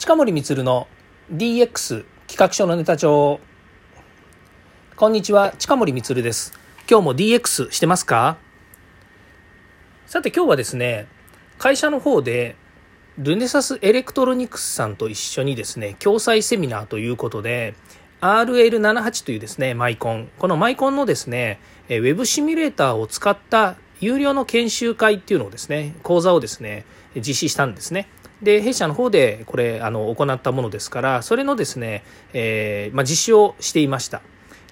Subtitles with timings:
[0.00, 0.88] 近森光の
[1.30, 3.38] DX 企画書のネタ帳。
[4.96, 6.54] こんにちは近森光です。
[6.90, 8.38] 今日も DX してますか？
[10.06, 11.06] さて今日はですね
[11.58, 12.56] 会社の方で
[13.18, 17.74] ルネサスエレクトロニクスさんと一緒にですね共催セミナーということで
[18.22, 20.30] RL78 というですねマイコン。
[20.38, 21.60] このマイコンのですね
[21.90, 28.08] ウェブシミュレーターを使った有料の研修会っていうのをですね講座をですね実施したんですね。
[28.42, 34.22] で弊社の方でこれあの行ったものですからそれのですね、えー、まあ、実施をしていました。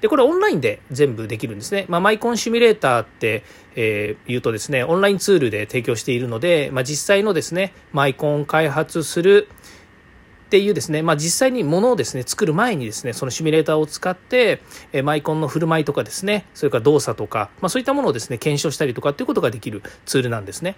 [0.01, 3.43] でこれオンラインで全部できるんですね、まあ、マイコンシミュレーターって、
[3.75, 9.49] えー、言うとですねオンラインツールで提供しているので、まあ、実際のですねマイコン開発する
[10.49, 14.63] っていうですね、まあ、実際にものをですね作る前にですねそのシミュレーターを使って、
[14.95, 20.77] えマイコンの振る舞いとかですねそれから動作とか、まあ、そういったものをですね検証したりとかっていうことができるツールなんですね。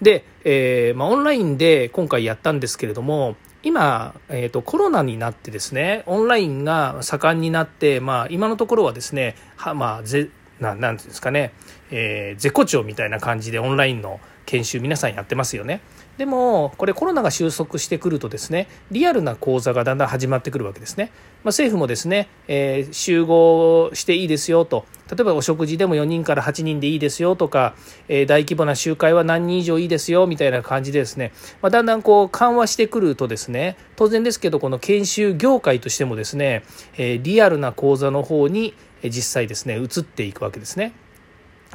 [0.00, 10.30] で、えー、まあ、オンラインで今回やったんですけれども今、えーと、コロナになってですねオンラインが盛んになって、まあ、今のところはですねは、まあ、ぜ
[10.60, 11.52] なんていうんですかね、
[11.90, 15.80] えー、絶好調みたいな感じでオンラインの研修皆さんやってますよね。
[16.18, 27.76] でもこれコロナが収束してくるとですねリアルな講座がだんだん始まってくるわけですね、まあ、政府もですね、えー、集合していいですよと例えばお食事でも4人から8人でいいですよとか、
[28.08, 36.64] えー、大規模な集会は何人以上いいですよみたいな感じでですね、まあ、だんだんこう緩和してくるとですね当然ですけどこの研修業界としてもですね、
[36.96, 40.92] えー、リアルな講座の方に実際ですね移っていくわけですね。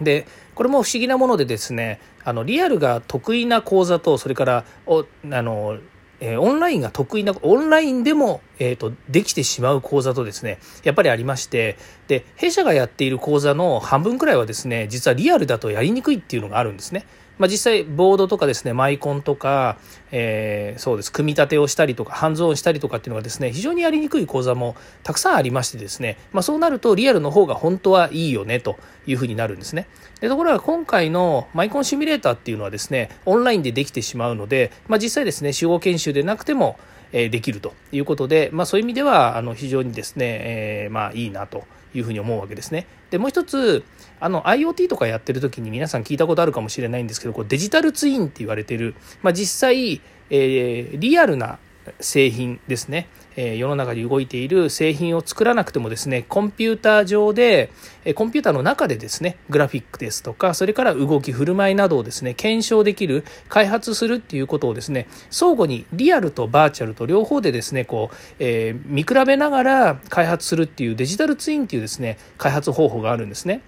[0.02, 5.78] でこれも不思議なものでですねあのリアルが得意な講座とそれからおあの
[6.20, 17.06] えオンラインが得意なオンラインでも、えーと、できてしまう講座とですねやっぱりありましてで弊社がやっている講座の半分くらいはですね実はリアルだとやりにくいっていうのがあるんですね。
[17.38, 19.78] まあ、実際ボードとかですねマイコンとか、
[20.12, 21.12] えー、そうです。
[21.12, 29.88] 組み立てをしたりとかハンズオンしたりとかっていうのがですね非常にやりにくい講座もたくさんありましてですね、まあ、そうなるとリアルの方が本当はいいよねというふうになるんですね。
[30.22, 36.78] でところが今回のマイコンシミュレーターっていうのはですねオンラインでできてしまうので、まあ、実際ですね集合研修でなくても
[37.12, 42.88] できるということで、まあ、そういう意味ではあの非常にですね、えー、まあいいなというふうに思うわけですね。
[43.12, 43.84] でもう一つ
[44.20, 51.60] あの IoT とかやってる時に皆さん聞いたことあるかもしれないんですけどこうデジタルツインって言われてる、まあ、実際、えー、リアルな
[52.00, 57.72] 製品ですね、え世の中に動いている製品を作らなくてもですねコンピューター上で、
[58.06, 73.62] えコンピューターの中でですねグラフィックですとかそれから動き振る舞いなどをですね検証できる開発するっていうことをですね相互にリアルとバーチャルと両方でですねこう、えー、見比べながら開発するっていうデジタルツインっていうですね開発方法があるんですね。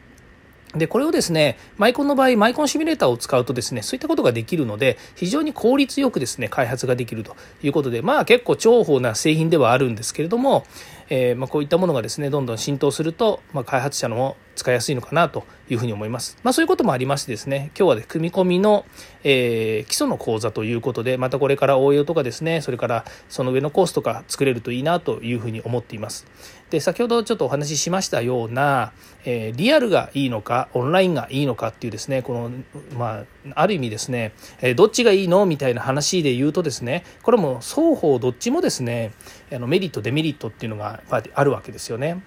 [0.75, 10.65] で、これをですね、マイコンの場合、マイコンシミュレーターを使うとですね、そういったことができるので、非常に効率よくですね、開発ができるということで、まあ結構重宝な製品ではあるんですけれども、
[11.09, 16.37] えー、まあ、こういったものがですね、どんどん浸透すると、まあ、開発者のも使いやすいのかなというふうに思います。
[16.43, 18.85] まあ、そういうこともありましてですね、今日は、ね、組み込みの、
[19.23, 26.25] えー、基礎の講座ということで、またこれから応用とかですね、それからその上のコースとか作れるといいなというふうに思っています。
[26.69, 28.91] で、先ほどちょっとお話ししましたような、
[29.25, 32.51] えー、リアルがいいのか、オンラインがいいのかっていうですね、この、
[32.97, 35.45] まあ、ある意味ですね、え、どっちがいいの？
[35.45, 39.11] みたいな話で言うとですね、これも双方どっちもですね、
[39.51, 42.23] あのメリット、デメリットっていうのがやっぱりあるわけですよね。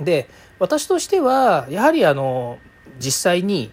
[0.00, 2.58] で私としてはやはりあの
[2.98, 3.72] 実際に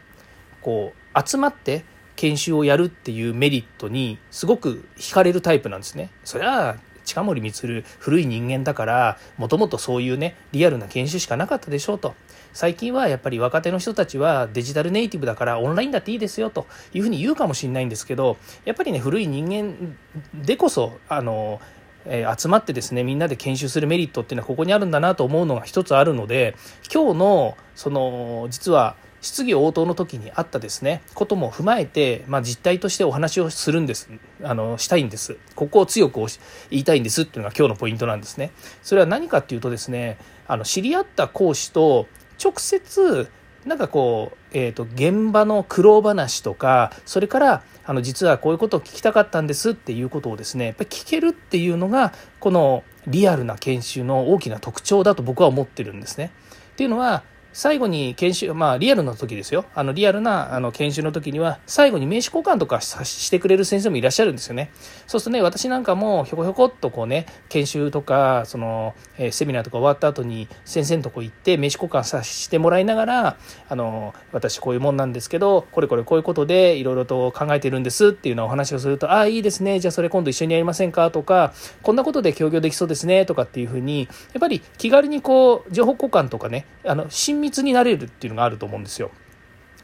[0.62, 1.86] こう集まって
[2.16, 6.10] 研修をやるっていうメリットにすごく惹かれるタイプなんですね。
[6.24, 12.16] それは近森光古い人間だからもともとそういうねリアルな研修しかなかったでしょうと
[12.52, 18.36] 最近はやっぱり若手の人たちはデジタルネイティブだからオンラインだっていいですよというふうに言うかもしれないんですけど
[18.66, 19.96] やっぱりね古い人間
[20.34, 21.62] でこそあの
[22.10, 26.56] え集まってですねみんなで研修するメリットっていうのはここにあるんだなと思うのが一つあるので
[26.94, 34.10] 今日のその実は質疑応答の時にあったですねことも踏まえて、まあ、実態としてお話をするんです。
[34.44, 35.38] あのしたいんです。
[35.56, 36.20] ここを強く
[36.70, 38.52] 言いたいんですっていうのが今日のポイントなんですね。
[38.84, 40.18] それは何かっていうとですね
[40.48, 42.08] あの知り合った講師と
[42.44, 43.30] 直接
[43.68, 56.32] なんかこう、えーと、現場の苦労話とかそれからあの実はこういうことを聞きたかったんですっていうことをですねやっぱり聞けるっていうのがこのリアルな研修の大きな特徴だと僕は思ってるんですね。
[56.74, 57.24] っていうのは
[57.58, 59.66] 最後に研修、まあリアルの時ですよ。
[59.74, 64.70] あのリアルなあの研修の時には、最後に名刺交換とかしてくれる先生もいらっしゃるんですよね。
[65.08, 73.38] そうするとね、私なんかもひょこひょこっとこうね、研修とか、その、えー、セミナーとか終わった後に先生のとこ行って名刺交換させてもらいながら、
[73.70, 79.80] あの、私こういうもんなんですけど、これこれこういうことでいろいろと考えてるんですっていうのをお話をすると、ああ、いいですね。
[79.80, 89.12] じゃあそれ今度一緒にやりませんかとか、こんなことで協業できそうですねとかっていうふうに、やっぱり気軽にこう、情報交換とかね、あの、親密密になれるっていうのがあると思うんですよ。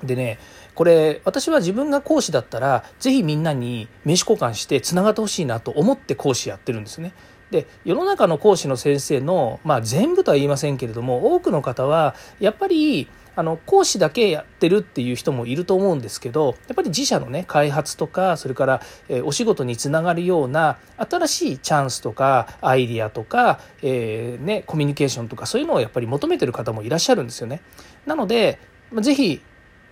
[0.04, 0.38] でね、
[0.76, 7.14] これ私は自分が講師だったら是非みんなに名刺交換してつながってほしいなと思って講師やってるんですね。
[7.52, 27.62] で世の中の講師の先生の、まあ、全部とは言いませんけれども多くの方はやっぱりあの講師だけやってるっていう人もいると思うんですけどやっぱり自社のね開発とかそれから、え、お仕事につながるような新しいチャンスとかアイディアとか、えー、ね、コミュニケーションとかそういうのをやっぱり求めてる方もいらっしゃるんですよね。
[28.06, 28.60] なので
[29.02, 29.42] ぜひ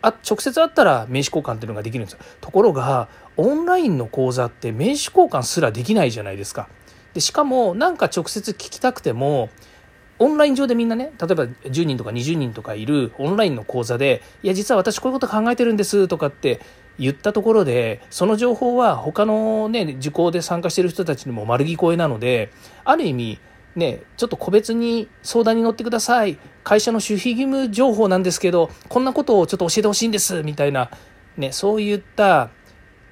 [0.02, 2.20] あ直接会ったら名刺交換っていうのができるんですよ。
[2.42, 3.08] ところが
[3.38, 6.68] オンラインの講座って名刺交換すらできないじゃないですか。
[7.14, 9.50] でしかもなんか直接聞きたくても
[10.22, 16.62] オンライン上でみんなね例えば10人とか20人とかいるオンラインの講座で「いや実は私こういうこと考えてるんです」とかって
[17.00, 22.52] 言ったところでその情報は他のね受講で参加してる人たちにも丸聞こえなので
[22.84, 23.40] ある意味
[23.76, 26.38] ね、ちょっと個別に相談に乗ってください。
[26.64, 30.90] 会社の守秘義務情報なんですけど、こんなことをちょっと教えてほしいんです、みたいな、
[31.38, 32.50] ね、そういった、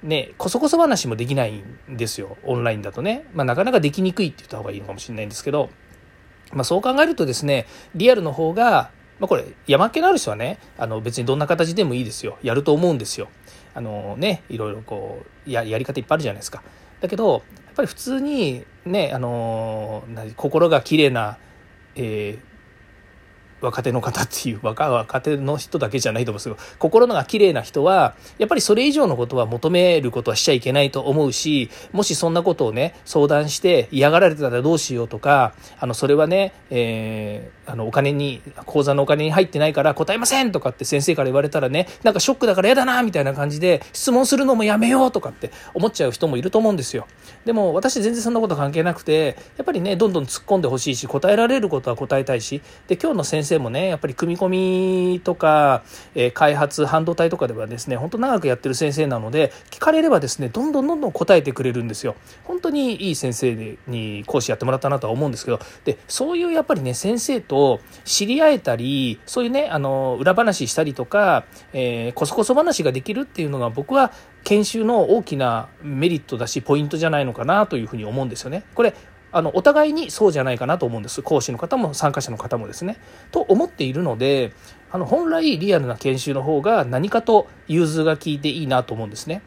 [0.02, 2.36] ね、こそこそ話もできないんですよ。
[2.44, 3.24] オンラインだとね。
[3.32, 5.70] まあ、なかなかできにくいって言った方がいいのかもしれないんですけど、
[6.52, 12.38] まあ、そう考えるとですね、リアルの方が、まあ、これ、山っ気のある人はね、あの別にどんな形でもいいですよ。
[12.42, 13.28] やると思うんですよ。
[13.74, 16.62] あのね、いろいろこう、ややり方いっぱいあるじゃないですか。
[17.00, 17.32] だけど、
[17.66, 20.02] やっぱり普通にね、あの
[20.36, 21.38] 心が綺麗な、
[21.94, 22.49] えー、
[23.60, 47.06] 若手の方っていう若若手の人だけじゃないと思うんですけど心のが綺麗な人はやっぱりそれ以上のことは求めることはしちゃいけないと思うしもしそんなことをね相談して嫌がられてたらどうしようとかあのそれはね、えー、あのお金に口座のお金に入ってないから答えませんとかって先生から言われたらねなんかショックだから嫌だなみたいな感じで質問するのもやめようとかって思っちゃう人もいると思うんですよ。
[47.44, 54.48] でも私全然そんなこと関係なくてやっぱりねどんどん突っ込んでほしいし答えられることは答えたいしで今日の先生生もねやっぱり組み込
[55.14, 55.82] みとか、
[56.14, 62.14] え、開発半導体とかではですね本当長くやってる先生なので聞かれればですねどんどんどんどん答えてくれるんですよ
[62.44, 74.12] 本当にいい先生に講師やってもらったなとは思うんですけどでそういうやっぱりね先生と知り合えたりそういうねあの裏話したりとか、えー、こそこそ話ができるっていうのが僕は
[74.44, 78.64] 研修の大きなメリットだしポイントじゃないのかなというふうに思うんですよね。
[78.74, 78.94] これ
[79.32, 82.98] あのお互いにそうじゃないかなと思うんです講師の方も参加者の方もですね。
[83.30, 84.52] と思っているので
[84.90, 89.42] あの本来リアルな研修の方が何かと融通が効いていいなと思うんですね。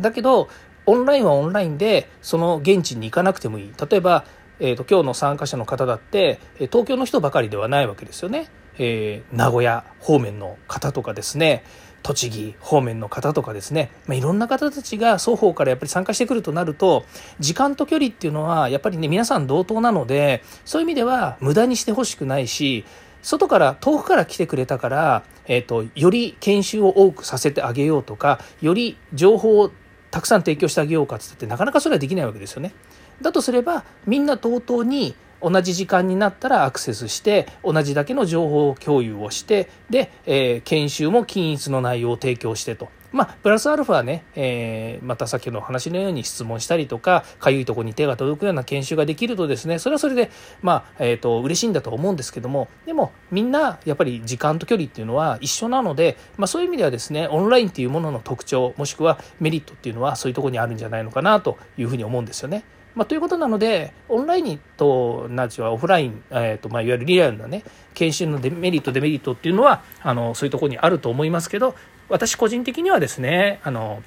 [0.00, 0.48] だけど
[0.86, 4.24] オンラインはオンラインでその現地に行かなくてもいい例えば、
[4.60, 8.48] えーと、今日の参加者の方だって東京の人ばかりではないわけですよね。
[8.78, 11.64] えー、名古屋方面の方とかですね
[12.06, 17.04] 栃木方面の方とかですね、まあ、いろんな方たちが双方からやっぱり参加してくるとなると
[17.40, 22.84] 時間と距離っていうのはやっぱりね皆さん同等なのでそういう意味では無駄にしてほしくないし
[23.22, 29.72] 外から遠くから来てくれたから、えーと、より研修を多くさせてあげようとかより情報を
[30.12, 32.72] たくさん提供してあげようかってってなかなかそれはできないわけですよね。
[33.20, 42.88] だとすればみんな同等に同じ時間になったらアクセスして同じだけの情報共有をしてで、えー、研修も均一の内容を提供してと。
[43.12, 62.64] まあ、プラスアルファね、えー、またさっきの話のように質問したりとか、かゆいところに手が届くような研修ができるとですね、それはそれで、まあ、えっ、ー、と、嬉しいんだと思うんですけども、でも、みんな、やっぱり時間と距離っていうのは一緒なので、まあ、そういう意味ではですね、オンラインっていうものの特徴、もしくはメリットっていうのは、そういうところにあるんじゃないのかなというふうに思うんですよね。
[62.96, 67.62] まあ、ということなので、オンラインと、なんちゅうオフライン、えーとまあ、いわゆるリアルなね、
[67.92, 71.74] 研修のデメリット、デメリットっていうのは、あの、そういうところにあると思いますけど、
[72.08, 74.02] 私個人的にはですね、あの、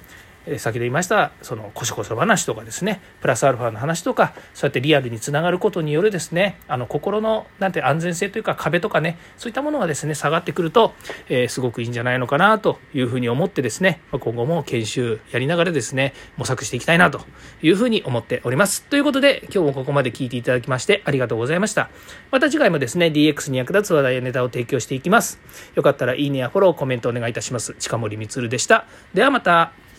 [0.58, 10.94] 先ほど言いましたそのこしこそ話とかですねプラスアルファの話とかそうやってリアルにつながることによるですねあの心のなんて安全性というか壁とかねそういったものがですね下がってくると、
[11.28, 17.20] えー、すごくいいんじゃないのかなというふうに思ってですね今後も研修やりながらですね模索していきたいなと
[17.62, 18.82] いうふうに思っております。
[18.84, 21.90] ということで今日もここまで聞いていただきましてありがとうございました。
[22.30, 25.38] また次回もですね DX に役立つ話題やネタを提供していきます。
[25.74, 27.74] よかったらいいねやフォローコメントお願いいたします。
[27.78, 28.86] 近森光でした。
[29.14, 29.89] ではまた。